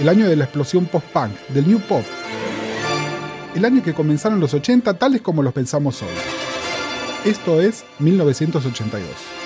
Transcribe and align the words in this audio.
El 0.00 0.08
año 0.08 0.28
de 0.28 0.36
la 0.36 0.44
explosión 0.44 0.86
post-punk, 0.86 1.32
del 1.48 1.68
new 1.68 1.80
pop. 1.80 2.04
El 3.54 3.64
año 3.64 3.82
que 3.82 3.94
comenzaron 3.94 4.40
los 4.40 4.54
80 4.54 4.94
tales 4.94 5.20
como 5.20 5.42
los 5.42 5.52
pensamos 5.52 6.02
hoy. 6.02 6.08
Esto 7.24 7.60
es 7.60 7.84
1982. 7.98 9.41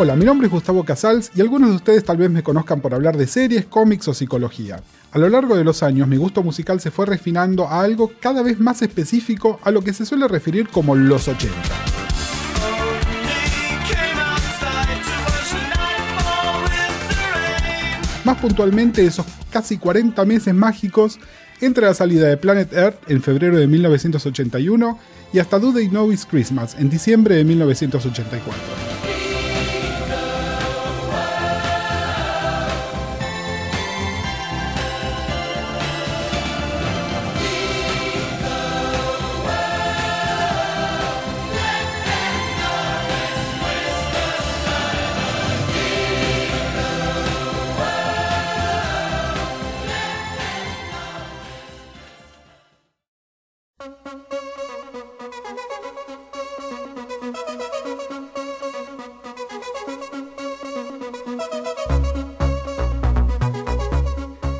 Hola, 0.00 0.14
mi 0.14 0.24
nombre 0.24 0.46
es 0.46 0.52
Gustavo 0.52 0.84
Casals 0.84 1.32
y 1.34 1.40
algunos 1.40 1.70
de 1.70 1.74
ustedes 1.74 2.04
tal 2.04 2.18
vez 2.18 2.30
me 2.30 2.44
conozcan 2.44 2.80
por 2.80 2.94
hablar 2.94 3.16
de 3.16 3.26
series, 3.26 3.66
cómics 3.66 4.06
o 4.06 4.14
psicología. 4.14 4.80
A 5.10 5.18
lo 5.18 5.28
largo 5.28 5.56
de 5.56 5.64
los 5.64 5.82
años 5.82 6.06
mi 6.06 6.16
gusto 6.16 6.44
musical 6.44 6.80
se 6.80 6.92
fue 6.92 7.04
refinando 7.04 7.66
a 7.66 7.80
algo 7.80 8.12
cada 8.20 8.44
vez 8.44 8.60
más 8.60 8.80
específico 8.80 9.58
a 9.64 9.72
lo 9.72 9.82
que 9.82 9.92
se 9.92 10.06
suele 10.06 10.28
referir 10.28 10.68
como 10.68 10.94
los 10.94 11.26
80. 11.26 11.52
Más 18.22 18.38
puntualmente 18.38 19.04
esos 19.04 19.26
casi 19.50 19.78
40 19.78 20.24
meses 20.26 20.54
mágicos 20.54 21.18
entre 21.60 21.86
la 21.86 21.94
salida 21.94 22.28
de 22.28 22.36
Planet 22.36 22.72
Earth 22.72 23.10
en 23.10 23.20
febrero 23.20 23.56
de 23.56 23.66
1981 23.66 24.96
y 25.32 25.40
hasta 25.40 25.58
Do 25.58 25.72
They 25.72 25.88
Know 25.88 26.12
It's 26.12 26.24
Christmas 26.24 26.76
en 26.78 26.88
diciembre 26.88 27.34
de 27.34 27.44
1984. 27.44 28.97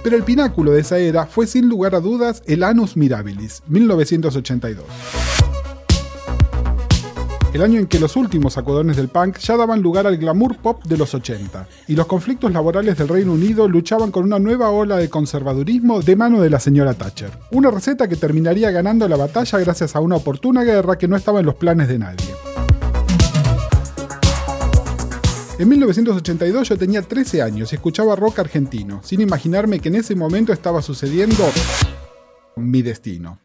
Pero 0.09 0.17
el 0.17 0.25
pináculo 0.25 0.71
de 0.71 0.81
esa 0.81 0.97
era 0.97 1.27
fue 1.27 1.47
sin 1.47 1.69
lugar 1.69 1.95
a 1.95 2.01
dudas 2.01 2.43
el 2.47 2.63
Anus 2.63 2.97
Mirabilis, 2.97 3.63
1982. 3.69 4.83
El 7.53 7.61
año 7.61 7.79
en 7.79 7.87
que 7.87 8.01
los 8.01 8.17
últimos 8.17 8.55
sacudones 8.55 8.97
del 8.97 9.09
punk 9.09 9.37
ya 9.37 9.59
daban 9.59 9.83
lugar 9.83 10.07
al 10.07 10.17
glamour 10.17 10.57
pop 10.57 10.83
de 10.85 10.97
los 10.97 11.13
80, 11.13 11.69
y 11.89 11.95
los 11.95 12.07
conflictos 12.07 12.51
laborales 12.55 12.97
del 12.97 13.09
Reino 13.09 13.35
Unido 13.35 13.69
luchaban 13.69 14.11
con 14.11 14.25
una 14.25 14.39
nueva 14.39 14.71
ola 14.71 14.97
de 14.97 15.11
conservadurismo 15.11 16.01
de 16.01 16.17
mano 16.17 16.41
de 16.41 16.49
la 16.49 16.59
señora 16.59 16.95
Thatcher. 16.95 17.33
Una 17.51 17.71
receta 17.71 18.09
que 18.09 18.17
terminaría 18.17 18.71
ganando 18.71 19.07
la 19.09 19.17
batalla 19.17 19.59
gracias 19.59 19.95
a 19.95 20.01
una 20.01 20.17
oportuna 20.17 20.65
guerra 20.65 20.97
que 20.97 21.07
no 21.07 21.17
estaba 21.17 21.41
en 21.41 21.47
los 21.47 21.57
planes 21.57 21.87
de 21.87 21.99
nadie. 21.99 22.48
En 25.59 25.69
1982 25.69 26.69
yo 26.69 26.79
tenía 26.79 27.03
13 27.03 27.43
años 27.43 27.73
y 27.73 27.75
escuchaba 27.75 28.15
rock 28.15 28.39
argentino, 28.39 29.01
sin 29.03 29.21
imaginarme 29.21 29.81
que 29.81 29.89
en 29.89 29.97
ese 29.97 30.15
momento 30.15 30.53
estaba 30.53 30.83
sucediendo 30.83 31.51
mi 32.55 32.83
destino. 32.83 33.41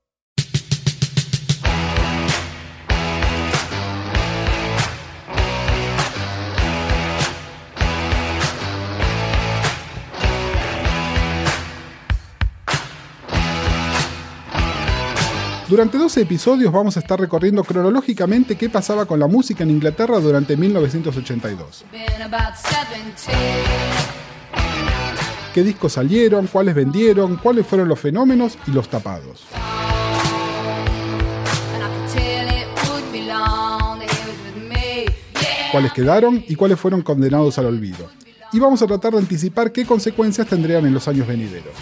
Durante 15.69 15.97
12 15.97 16.21
episodios 16.21 16.73
vamos 16.73 16.97
a 16.97 16.99
estar 16.99 17.19
recorriendo 17.19 17.63
cronológicamente 17.63 18.57
qué 18.57 18.69
pasaba 18.69 19.05
con 19.05 19.19
la 19.19 19.27
música 19.27 19.63
en 19.63 19.71
Inglaterra 19.71 20.19
durante 20.19 20.57
1982. 20.57 21.85
¿Qué 25.53 25.63
discos 25.63 25.93
salieron? 25.93 26.47
¿Cuáles 26.47 26.75
vendieron? 26.75 27.37
¿Cuáles 27.37 27.65
fueron 27.65 27.87
los 27.87 27.99
fenómenos 27.99 28.57
y 28.67 28.71
los 28.71 28.89
tapados? 28.89 29.45
¿Cuáles 35.71 35.93
quedaron 35.93 36.43
y 36.47 36.55
cuáles 36.55 36.79
fueron 36.79 37.01
condenados 37.01 37.57
al 37.57 37.67
olvido? 37.67 38.09
Y 38.51 38.59
vamos 38.59 38.81
a 38.81 38.87
tratar 38.87 39.13
de 39.13 39.19
anticipar 39.19 39.71
qué 39.71 39.85
consecuencias 39.85 40.45
tendrían 40.45 40.85
en 40.85 40.93
los 40.93 41.07
años 41.07 41.25
venideros. 41.25 41.73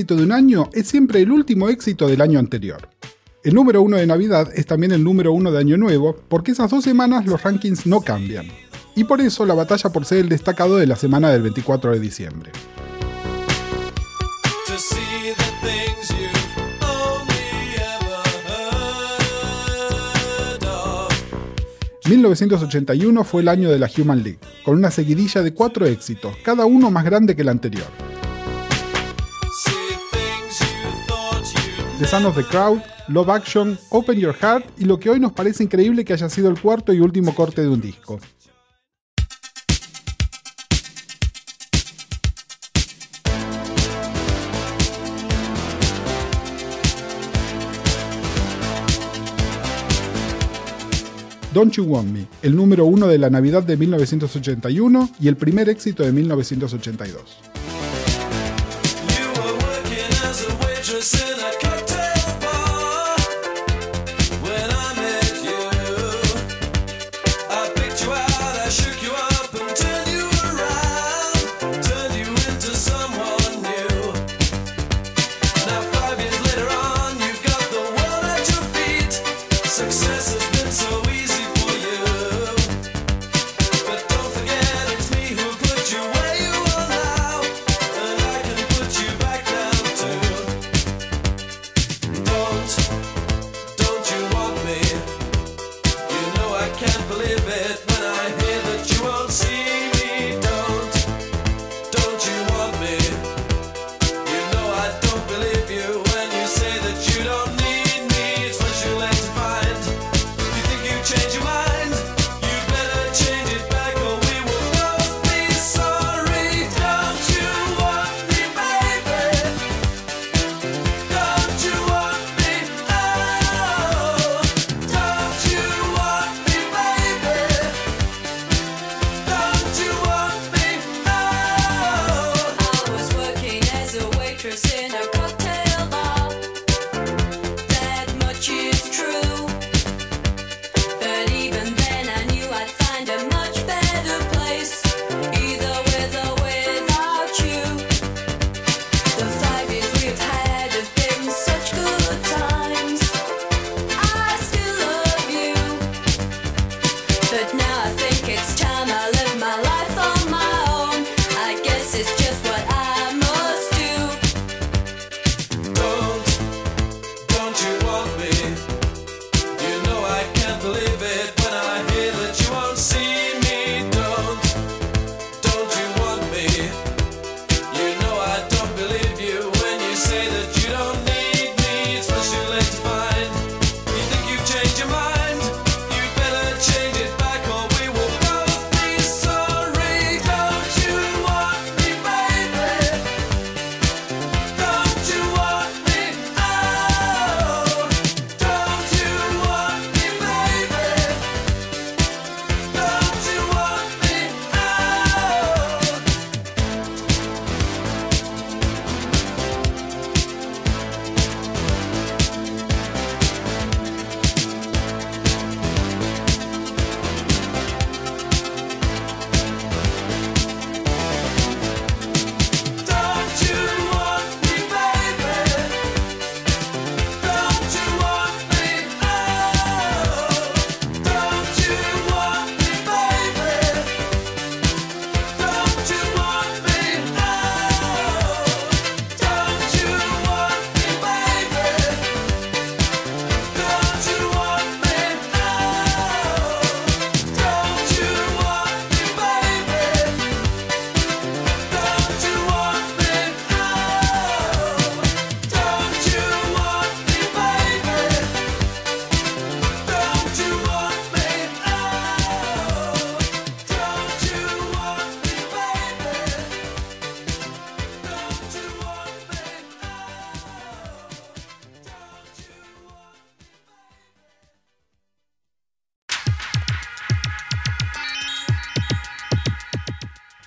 Éxito 0.00 0.16
de 0.16 0.24
un 0.24 0.32
año 0.32 0.70
es 0.72 0.88
siempre 0.88 1.20
el 1.20 1.30
último 1.30 1.68
éxito 1.68 2.08
del 2.08 2.22
año 2.22 2.38
anterior. 2.38 2.88
El 3.44 3.54
número 3.54 3.82
uno 3.82 3.98
de 3.98 4.06
Navidad 4.06 4.50
es 4.54 4.64
también 4.64 4.92
el 4.92 5.04
número 5.04 5.30
uno 5.30 5.52
de 5.52 5.58
Año 5.58 5.76
Nuevo, 5.76 6.16
porque 6.28 6.52
esas 6.52 6.70
dos 6.70 6.84
semanas 6.84 7.26
los 7.26 7.42
rankings 7.42 7.84
no 7.84 8.00
cambian. 8.00 8.46
Y 8.96 9.04
por 9.04 9.20
eso 9.20 9.44
la 9.44 9.52
batalla 9.52 9.90
por 9.90 10.06
ser 10.06 10.20
el 10.20 10.30
destacado 10.30 10.78
de 10.78 10.86
la 10.86 10.96
semana 10.96 11.28
del 11.28 11.42
24 11.42 11.92
de 11.92 12.00
diciembre. 12.00 12.50
1981 22.08 23.22
fue 23.22 23.42
el 23.42 23.48
año 23.48 23.70
de 23.70 23.78
la 23.78 23.90
Human 23.98 24.22
League, 24.22 24.38
con 24.64 24.76
una 24.78 24.90
seguidilla 24.90 25.42
de 25.42 25.52
cuatro 25.52 25.84
éxitos, 25.84 26.34
cada 26.42 26.64
uno 26.64 26.90
más 26.90 27.04
grande 27.04 27.36
que 27.36 27.42
el 27.42 27.50
anterior. 27.50 28.09
The 32.00 32.06
Son 32.06 32.24
of 32.24 32.34
the 32.34 32.44
Crowd, 32.44 32.82
Love 33.08 33.28
Action, 33.28 33.78
Open 33.90 34.18
Your 34.18 34.34
Heart 34.34 34.64
y 34.78 34.86
lo 34.86 34.98
que 34.98 35.10
hoy 35.10 35.20
nos 35.20 35.32
parece 35.32 35.64
increíble 35.64 36.02
que 36.02 36.14
haya 36.14 36.30
sido 36.30 36.48
el 36.48 36.58
cuarto 36.58 36.94
y 36.94 37.00
último 37.00 37.34
corte 37.34 37.60
de 37.60 37.68
un 37.68 37.78
disco. 37.78 38.18
Don't 51.52 51.74
You 51.74 51.84
Want 51.84 52.08
Me, 52.08 52.26
el 52.40 52.56
número 52.56 52.86
uno 52.86 53.08
de 53.08 53.18
la 53.18 53.28
Navidad 53.28 53.62
de 53.62 53.76
1981 53.76 55.10
y 55.20 55.28
el 55.28 55.36
primer 55.36 55.68
éxito 55.68 56.02
de 56.02 56.12
1982. 56.12 57.60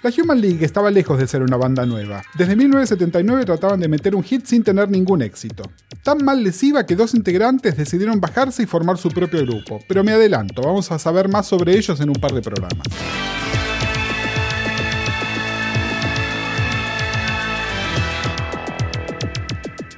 La 0.03 0.11
Human 0.21 0.41
League 0.41 0.65
estaba 0.65 0.91
lejos 0.91 1.17
de 1.17 1.25
ser 1.27 1.41
una 1.43 1.55
banda 1.55 1.85
nueva. 1.85 2.23
Desde 2.37 2.57
1979 2.57 3.45
trataban 3.45 3.79
de 3.79 3.87
meter 3.87 4.13
un 4.17 4.21
hit 4.21 4.45
sin 4.45 4.61
tener 4.61 4.89
ningún 4.89 5.21
éxito. 5.21 5.63
Tan 6.03 6.25
mal 6.25 6.43
les 6.43 6.61
iba 6.61 6.85
que 6.85 6.97
dos 6.97 7.15
integrantes 7.15 7.77
decidieron 7.77 8.19
bajarse 8.19 8.63
y 8.63 8.65
formar 8.65 8.97
su 8.97 9.07
propio 9.07 9.45
grupo, 9.45 9.79
pero 9.87 10.03
me 10.03 10.11
adelanto, 10.11 10.61
vamos 10.61 10.91
a 10.91 10.99
saber 10.99 11.29
más 11.29 11.47
sobre 11.47 11.77
ellos 11.77 12.01
en 12.01 12.09
un 12.09 12.15
par 12.15 12.33
de 12.33 12.41
programas. 12.41 12.85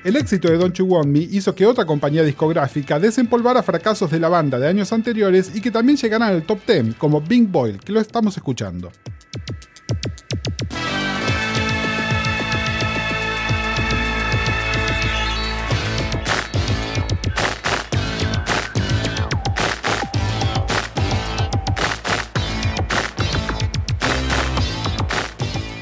El 0.04 0.18
éxito 0.18 0.52
de 0.52 0.58
Don't 0.58 0.76
You 0.76 0.86
Want 0.86 1.08
Me 1.08 1.22
hizo 1.22 1.56
que 1.56 1.66
otra 1.66 1.84
compañía 1.84 2.22
discográfica 2.22 3.00
desempolvara 3.00 3.64
fracasos 3.64 4.12
de 4.12 4.20
la 4.20 4.30
banda 4.30 4.60
de 4.60 4.68
años 4.68 4.94
anteriores 4.94 5.50
y 5.56 5.62
que 5.62 5.72
también 5.72 5.98
llegaran 5.98 6.30
al 6.30 6.44
top 6.44 6.60
10, 6.68 6.94
como 7.00 7.22
Bing 7.22 7.52
Boyle, 7.52 7.80
que 7.80 7.92
lo 7.92 8.00
estamos 8.00 8.38
escuchando. 8.38 8.92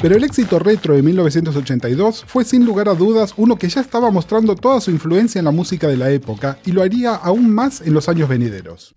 Pero 0.03 0.17
el 0.17 0.25
éxito 0.25 0.59
retro 0.59 0.97
de 0.97 1.01
1982 1.01 2.25
fue 2.27 2.43
sin 2.43 2.65
lugar 2.65 2.89
a 2.89 2.93
dudas 2.93 3.33
uno 3.37 3.55
que 3.55 3.69
ya 3.69 3.79
estaba 3.79 4.11
mostrando 4.11 4.53
toda 4.53 4.81
su 4.81 4.91
influencia 4.91 5.39
en 5.39 5.45
la 5.45 5.51
música 5.51 5.87
de 5.87 5.95
la 5.95 6.11
época 6.11 6.57
y 6.65 6.73
lo 6.73 6.81
haría 6.81 7.15
aún 7.15 7.49
más 7.49 7.79
en 7.79 7.93
los 7.93 8.09
años 8.09 8.27
venideros. 8.27 8.95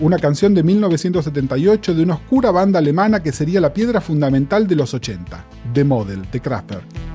Una 0.00 0.18
canción 0.18 0.52
de 0.52 0.64
1978 0.64 1.94
de 1.94 2.02
una 2.02 2.14
oscura 2.14 2.50
banda 2.50 2.80
alemana 2.80 3.22
que 3.22 3.30
sería 3.30 3.60
la 3.60 3.72
piedra 3.72 4.00
fundamental 4.00 4.66
de 4.66 4.74
los 4.74 4.94
80, 4.94 5.44
The 5.72 5.84
Model, 5.84 6.28
de 6.32 6.40
Kraftwerk. 6.40 7.09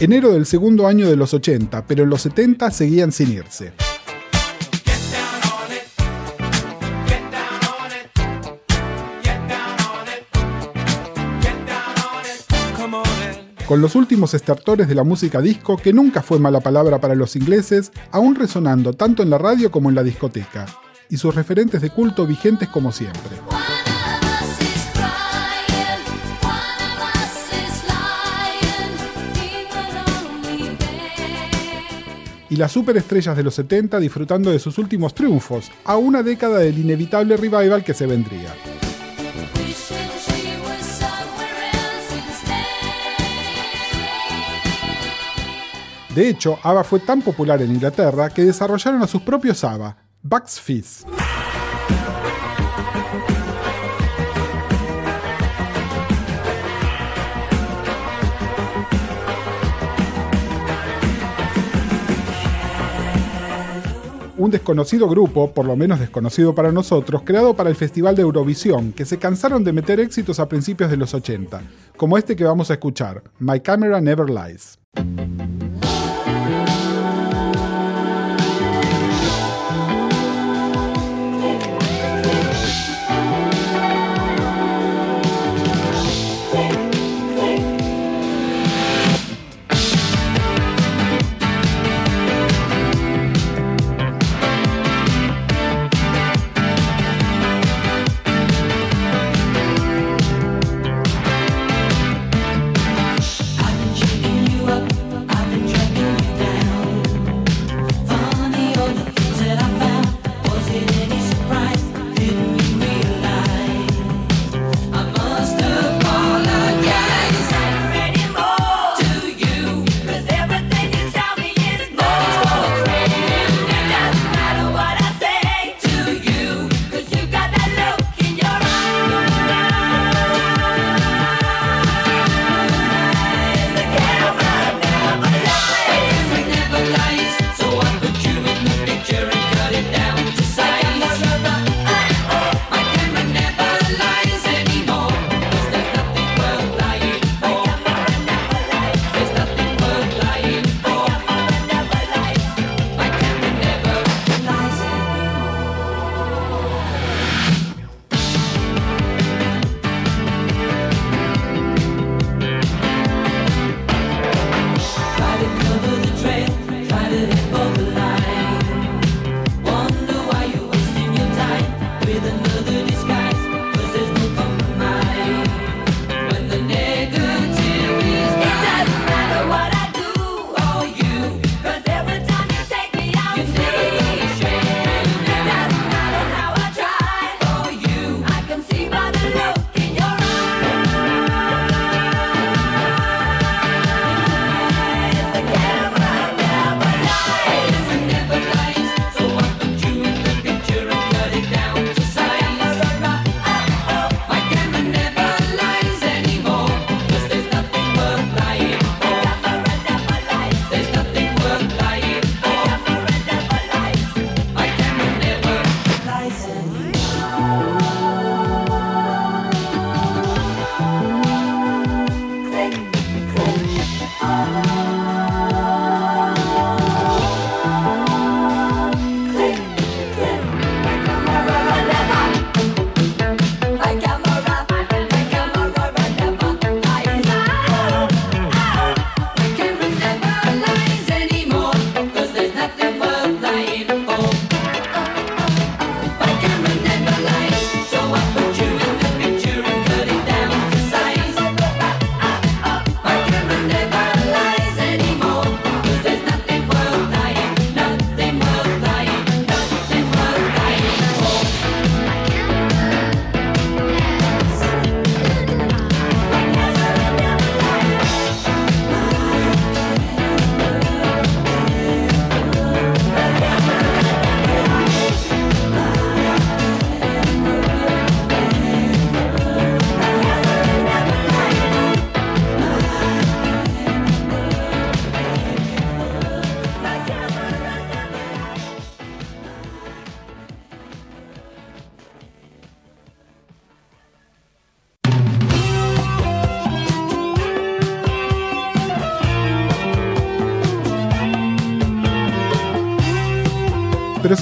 Enero 0.00 0.32
del 0.32 0.46
segundo 0.46 0.88
año 0.88 1.08
de 1.08 1.14
los 1.14 1.32
80, 1.32 1.86
pero 1.86 2.02
en 2.02 2.10
los 2.10 2.22
70 2.22 2.70
seguían 2.72 3.12
sin 3.12 3.32
irse. 3.32 3.72
con 13.68 13.80
los 13.80 13.96
últimos 13.96 14.32
estertores 14.32 14.86
de 14.86 14.94
la 14.94 15.02
música 15.02 15.40
disco 15.40 15.76
que 15.76 15.92
nunca 15.92 16.22
fue 16.22 16.38
mala 16.38 16.60
palabra 16.60 17.00
para 17.00 17.16
los 17.16 17.34
ingleses, 17.34 17.90
aún 18.12 18.36
resonando 18.36 18.92
tanto 18.92 19.24
en 19.24 19.30
la 19.30 19.38
radio 19.38 19.72
como 19.72 19.88
en 19.88 19.96
la 19.96 20.04
discoteca 20.04 20.66
y 21.08 21.16
sus 21.16 21.34
referentes 21.34 21.80
de 21.80 21.90
culto 21.90 22.26
vigentes 22.26 22.68
como 22.68 22.92
siempre. 22.92 23.36
y 32.48 32.56
las 32.56 32.72
superestrellas 32.72 33.36
de 33.36 33.42
los 33.42 33.54
70 33.54 33.98
disfrutando 33.98 34.50
de 34.50 34.58
sus 34.58 34.78
últimos 34.78 35.14
triunfos, 35.14 35.70
a 35.84 35.96
una 35.96 36.22
década 36.22 36.58
del 36.58 36.78
inevitable 36.78 37.36
revival 37.36 37.82
que 37.82 37.94
se 37.94 38.06
vendría. 38.06 38.54
De 46.14 46.30
hecho, 46.30 46.58
ABBA 46.62 46.84
fue 46.84 47.00
tan 47.00 47.20
popular 47.20 47.60
en 47.60 47.72
Inglaterra 47.72 48.30
que 48.30 48.42
desarrollaron 48.42 49.02
a 49.02 49.06
sus 49.06 49.20
propios 49.20 49.62
ABBA, 49.62 49.98
Bucks 50.28 50.60
Fizz. 50.60 51.04
un 64.38 64.50
desconocido 64.50 65.08
grupo, 65.08 65.52
por 65.52 65.64
lo 65.64 65.76
menos 65.76 65.98
desconocido 65.98 66.54
para 66.54 66.70
nosotros, 66.70 67.22
creado 67.24 67.54
para 67.54 67.70
el 67.70 67.76
Festival 67.76 68.14
de 68.14 68.22
Eurovisión, 68.22 68.92
que 68.92 69.06
se 69.06 69.18
cansaron 69.18 69.64
de 69.64 69.72
meter 69.72 69.98
éxitos 69.98 70.38
a 70.38 70.48
principios 70.48 70.90
de 70.90 70.98
los 70.98 71.14
80, 71.14 71.62
como 71.96 72.18
este 72.18 72.36
que 72.36 72.44
vamos 72.44 72.70
a 72.70 72.74
escuchar, 72.74 73.22
My 73.38 73.60
Camera 73.60 74.00
Never 74.00 74.28
Lies. 74.28 74.78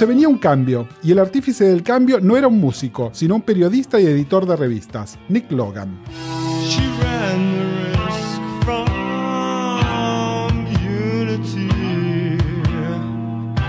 venía 0.05 0.27
un 0.27 0.37
cambio, 0.37 0.87
y 1.03 1.11
el 1.11 1.19
artífice 1.19 1.65
del 1.65 1.83
cambio 1.83 2.19
no 2.19 2.37
era 2.37 2.47
un 2.47 2.59
músico, 2.59 3.09
sino 3.13 3.35
un 3.35 3.41
periodista 3.41 3.99
y 3.99 4.05
editor 4.05 4.45
de 4.45 4.55
revistas, 4.55 5.17
Nick 5.29 5.51
Logan. 5.51 5.99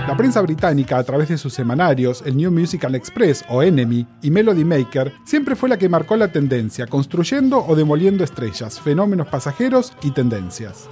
La 0.07 0.15
prensa 0.15 0.41
británica, 0.41 0.97
a 0.97 1.03
través 1.03 1.27
de 1.29 1.37
sus 1.37 1.53
semanarios, 1.53 2.23
el 2.25 2.37
New 2.37 2.49
Musical 2.49 2.95
Express 2.95 3.43
o 3.49 3.61
Enemy 3.61 4.07
y 4.21 4.31
Melody 4.31 4.63
Maker, 4.63 5.13
siempre 5.25 5.55
fue 5.55 5.69
la 5.69 5.77
que 5.77 5.89
marcó 5.89 6.15
la 6.15 6.31
tendencia, 6.31 6.87
construyendo 6.87 7.63
o 7.63 7.75
demoliendo 7.75 8.23
estrellas, 8.23 8.79
fenómenos 8.79 9.27
pasajeros 9.27 9.93
y 10.01 10.11
tendencias. 10.11 10.87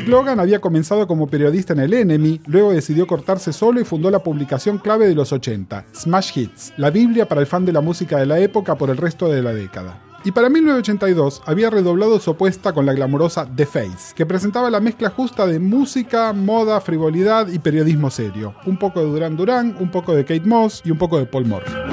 Nick 0.00 0.08
Logan 0.08 0.40
había 0.40 0.62
comenzado 0.62 1.06
como 1.06 1.26
periodista 1.26 1.74
en 1.74 1.80
el 1.80 1.92
Enemy, 1.92 2.40
luego 2.46 2.72
decidió 2.72 3.06
cortarse 3.06 3.52
solo 3.52 3.82
y 3.82 3.84
fundó 3.84 4.10
la 4.10 4.22
publicación 4.22 4.78
clave 4.78 5.06
de 5.06 5.14
los 5.14 5.30
80, 5.30 5.84
Smash 5.94 6.38
Hits, 6.38 6.72
la 6.78 6.88
Biblia 6.88 7.28
para 7.28 7.42
el 7.42 7.46
fan 7.46 7.66
de 7.66 7.72
la 7.74 7.82
música 7.82 8.16
de 8.16 8.24
la 8.24 8.38
época 8.38 8.76
por 8.76 8.88
el 8.88 8.96
resto 8.96 9.28
de 9.28 9.42
la 9.42 9.52
década. 9.52 10.00
Y 10.24 10.32
para 10.32 10.48
1982 10.48 11.42
había 11.44 11.68
redoblado 11.68 12.18
su 12.18 12.30
apuesta 12.30 12.72
con 12.72 12.86
la 12.86 12.94
glamorosa 12.94 13.46
The 13.54 13.66
Face, 13.66 14.14
que 14.14 14.24
presentaba 14.24 14.70
la 14.70 14.80
mezcla 14.80 15.10
justa 15.10 15.46
de 15.46 15.58
música, 15.58 16.32
moda, 16.32 16.80
frivolidad 16.80 17.48
y 17.48 17.58
periodismo 17.58 18.10
serio. 18.10 18.54
Un 18.64 18.78
poco 18.78 19.00
de 19.00 19.06
Duran 19.06 19.36
Duran, 19.36 19.76
un 19.78 19.90
poco 19.90 20.14
de 20.14 20.24
Kate 20.24 20.46
Moss 20.46 20.80
y 20.82 20.92
un 20.92 20.96
poco 20.96 21.18
de 21.18 21.26
Paul 21.26 21.44
Moore. 21.44 21.89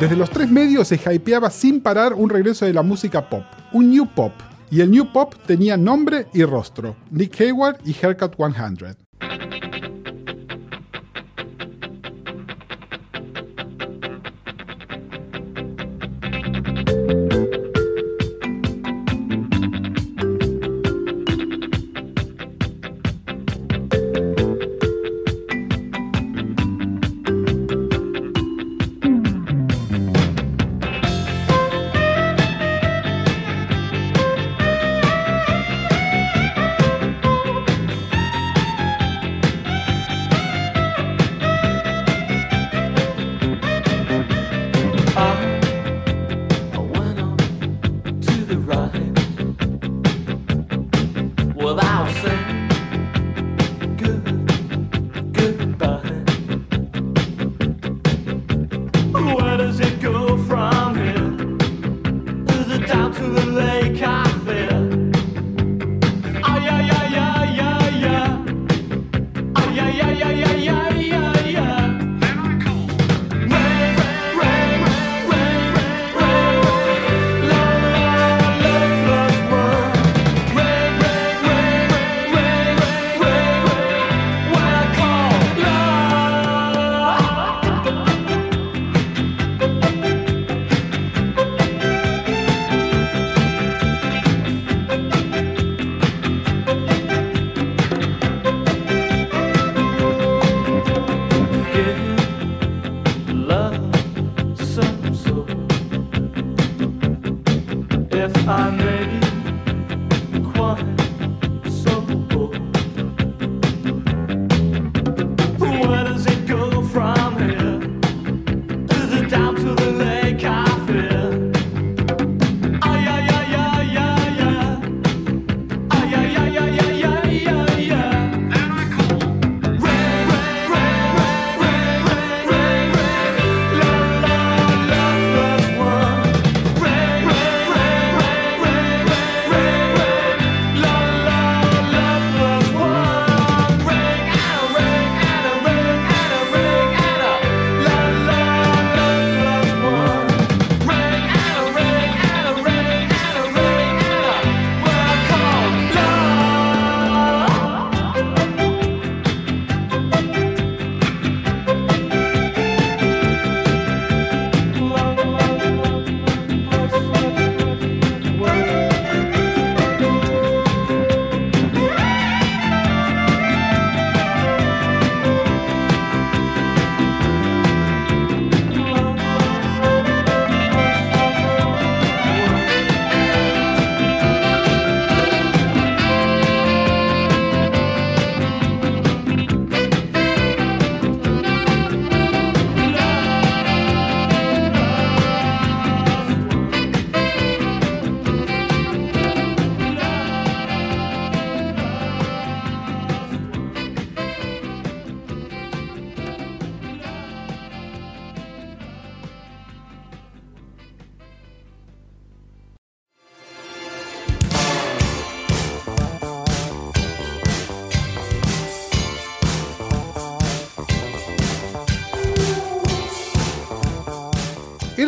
Desde 0.00 0.16
los 0.16 0.30
tres 0.30 0.50
medios 0.50 0.88
se 0.88 0.94
hypeaba 0.96 1.50
sin 1.50 1.82
parar 1.82 2.14
un 2.14 2.30
regreso 2.30 2.64
de 2.64 2.72
la 2.72 2.80
música 2.80 3.28
pop, 3.28 3.44
un 3.70 3.90
new 3.90 4.06
pop. 4.06 4.32
Y 4.70 4.80
el 4.80 4.90
new 4.90 5.12
pop 5.12 5.34
tenía 5.46 5.76
nombre 5.76 6.26
y 6.32 6.42
rostro, 6.42 6.96
Nick 7.10 7.38
Hayward 7.38 7.80
y 7.84 7.94
Haircut 7.94 8.34
100. 8.34 9.09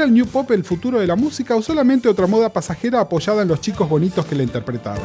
¿Era 0.02 0.08
el 0.08 0.14
New 0.14 0.26
Pop 0.26 0.50
el 0.50 0.64
futuro 0.64 0.98
de 0.98 1.06
la 1.06 1.14
música 1.14 1.54
o 1.54 1.62
solamente 1.62 2.08
otra 2.08 2.26
moda 2.26 2.52
pasajera 2.52 2.98
apoyada 2.98 3.42
en 3.42 3.46
los 3.46 3.60
chicos 3.60 3.88
bonitos 3.88 4.26
que 4.26 4.34
la 4.34 4.42
interpretaban? 4.42 5.00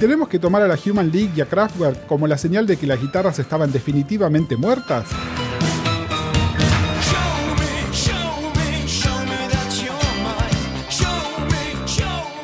tenemos 0.00 0.28
que 0.28 0.38
tomar 0.38 0.62
a 0.62 0.68
la 0.68 0.78
Human 0.82 1.10
League 1.10 1.32
y 1.36 1.40
a 1.42 1.46
Kraftwerk 1.46 2.06
como 2.06 2.26
la 2.26 2.38
señal 2.38 2.66
de 2.66 2.78
que 2.78 2.86
las 2.86 3.02
guitarras 3.02 3.38
estaban 3.38 3.70
definitivamente 3.70 4.56
muertas, 4.56 5.08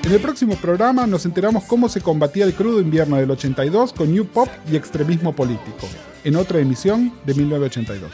En 0.05 0.13
el 0.13 0.21
próximo 0.21 0.55
programa 0.57 1.07
nos 1.07 1.25
enteramos 1.25 1.65
cómo 1.65 1.89
se 1.89 2.03
combatía 2.03 2.45
el 2.45 2.53
crudo 2.53 2.79
invierno 2.79 3.17
del 3.17 3.31
82 3.31 3.95
con 3.95 4.13
New 4.13 4.27
Pop 4.27 4.49
y 4.71 4.77
extremismo 4.77 5.35
político, 5.35 5.89
en 6.25 6.37
otra 6.37 6.59
emisión 6.59 7.11
de 7.25 7.33
1982. 7.33 8.11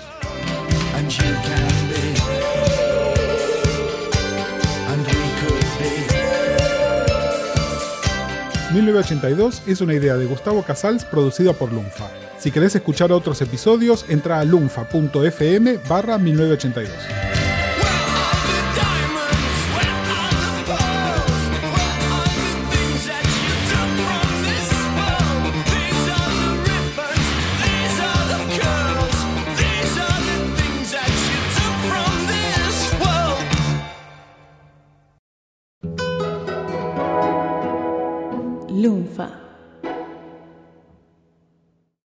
1982 8.72 9.62
es 9.66 9.80
una 9.80 9.94
idea 9.94 10.16
de 10.16 10.26
Gustavo 10.26 10.62
Casals 10.62 11.04
producida 11.04 11.54
por 11.54 11.72
Lunfa. 11.72 12.08
Si 12.38 12.52
querés 12.52 12.76
escuchar 12.76 13.10
otros 13.10 13.42
episodios, 13.42 14.06
entra 14.08 14.38
a 14.38 14.44
lunfa.fm 14.44 15.78
barra 15.88 16.18
1982. 16.18 17.19